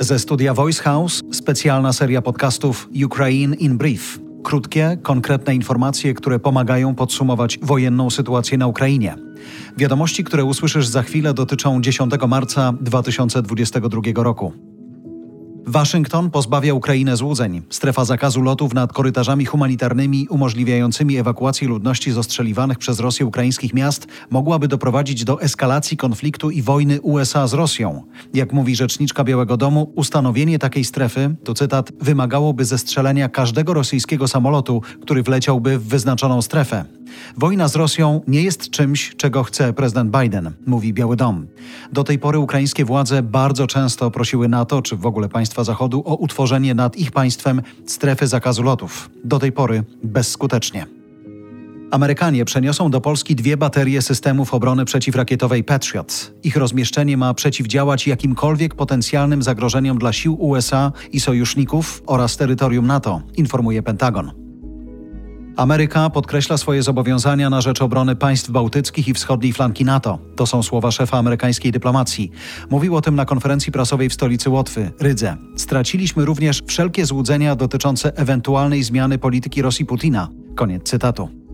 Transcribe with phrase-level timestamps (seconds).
[0.00, 4.18] Ze studia Voice House specjalna seria podcastów Ukraine in Brief.
[4.44, 9.16] Krótkie, konkretne informacje, które pomagają podsumować wojenną sytuację na Ukrainie.
[9.76, 14.65] Wiadomości, które usłyszysz za chwilę, dotyczą 10 marca 2022 roku.
[15.68, 17.62] Waszyngton pozbawia Ukrainę złudzeń.
[17.70, 24.68] Strefa zakazu lotów nad korytarzami humanitarnymi umożliwiającymi ewakuację ludności zostrzeliwanych przez Rosję ukraińskich miast mogłaby
[24.68, 28.02] doprowadzić do eskalacji konfliktu i wojny USA z Rosją.
[28.34, 34.82] Jak mówi rzeczniczka Białego Domu, ustanowienie takiej strefy, to cytat, wymagałoby zestrzelenia każdego rosyjskiego samolotu,
[35.02, 36.84] który wleciałby w wyznaczoną strefę.
[37.36, 41.46] Wojna z Rosją nie jest czymś, czego chce prezydent Biden, mówi Biały Dom.
[41.92, 46.14] Do tej pory ukraińskie władze bardzo często prosiły NATO, czy w ogóle państwa Zachodu, o
[46.14, 49.10] utworzenie nad ich państwem strefy zakazu lotów.
[49.24, 50.86] Do tej pory bezskutecznie.
[51.90, 56.32] Amerykanie przeniosą do Polski dwie baterie systemów obrony przeciwrakietowej Patriot.
[56.44, 63.22] Ich rozmieszczenie ma przeciwdziałać jakimkolwiek potencjalnym zagrożeniom dla sił USA i sojuszników oraz terytorium NATO,
[63.36, 64.45] informuje Pentagon.
[65.56, 70.18] Ameryka podkreśla swoje zobowiązania na rzecz obrony państw bałtyckich i wschodniej flanki NATO.
[70.36, 72.30] To są słowa szefa amerykańskiej dyplomacji.
[72.70, 75.36] Mówił o tym na konferencji prasowej w stolicy Łotwy, Rydze.
[75.56, 80.28] Straciliśmy również wszelkie złudzenia dotyczące ewentualnej zmiany polityki Rosji Putina.
[80.54, 81.45] Koniec cytatu.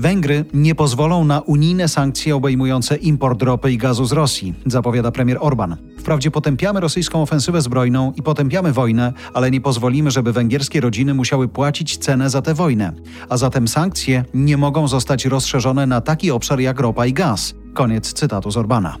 [0.00, 5.38] Węgry nie pozwolą na unijne sankcje obejmujące import ropy i gazu z Rosji, zapowiada premier
[5.40, 5.76] Orban.
[5.98, 11.48] Wprawdzie potępiamy rosyjską ofensywę zbrojną i potępiamy wojnę, ale nie pozwolimy, żeby węgierskie rodziny musiały
[11.48, 12.92] płacić cenę za tę wojnę.
[13.28, 17.54] A zatem sankcje nie mogą zostać rozszerzone na taki obszar jak ropa i gaz.
[17.74, 18.96] Koniec cytatu z Orbana.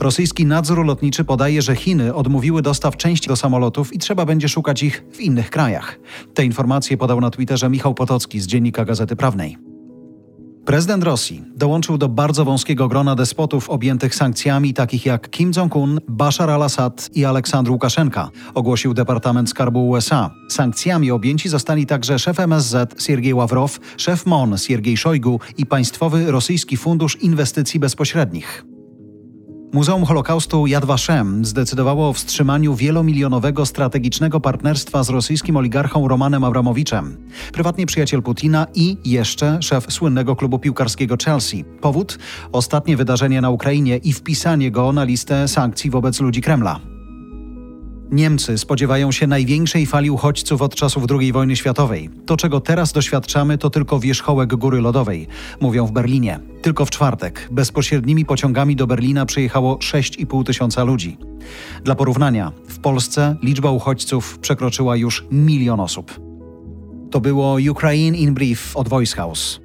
[0.00, 4.82] Rosyjski nadzór lotniczy podaje, że Chiny odmówiły dostaw części do samolotów i trzeba będzie szukać
[4.82, 5.98] ich w innych krajach.
[6.34, 9.67] Te informacje podał na Twitterze Michał Potocki z dziennika Gazety Prawnej.
[10.68, 16.50] Prezydent Rosji dołączył do bardzo wąskiego grona despotów objętych sankcjami takich jak Kim Jong-un, Bashar
[16.50, 20.30] al-Assad i Aleksandr Łukaszenka, ogłosił Departament Skarbu USA.
[20.48, 26.76] Sankcjami objęci zostali także szef MSZ Siergiej Ławrow, szef MON Siergiej Szojgu i Państwowy Rosyjski
[26.76, 28.64] Fundusz Inwestycji Bezpośrednich.
[29.72, 37.16] Muzeum Holokaustu Yad Vashem zdecydowało o wstrzymaniu wielomilionowego strategicznego partnerstwa z rosyjskim oligarchą Romanem Abramowiczem.
[37.52, 41.64] Prywatnie przyjaciel Putina i jeszcze szef słynnego klubu piłkarskiego Chelsea.
[41.80, 42.18] Powód?
[42.52, 46.97] Ostatnie wydarzenie na Ukrainie i wpisanie go na listę sankcji wobec ludzi Kremla.
[48.10, 52.10] Niemcy spodziewają się największej fali uchodźców od czasów II wojny światowej.
[52.26, 55.26] To, czego teraz doświadczamy, to tylko wierzchołek góry lodowej,
[55.60, 56.40] mówią w Berlinie.
[56.62, 61.16] Tylko w czwartek bezpośrednimi pociągami do Berlina przyjechało 6,5 tysiąca ludzi.
[61.84, 66.20] Dla porównania, w Polsce liczba uchodźców przekroczyła już milion osób.
[67.10, 69.60] To było Ukraine in Brief od Voice House.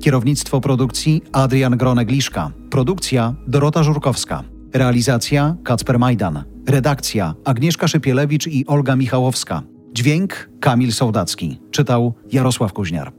[0.00, 2.50] Kierownictwo produkcji Adrian Gronek-Liszka.
[2.70, 4.57] Produkcja Dorota Żurkowska.
[4.72, 6.44] Realizacja Kacper Majdan.
[6.66, 9.62] Redakcja Agnieszka Szypielewicz i Olga Michałowska.
[9.92, 11.60] Dźwięk Kamil Sołdacki.
[11.70, 13.12] Czytał Jarosław Kuźniar.